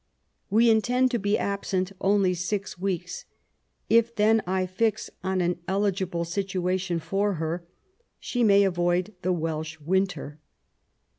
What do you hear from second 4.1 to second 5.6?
then I fix on an